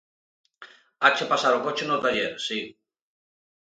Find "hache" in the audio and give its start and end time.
1.03-1.25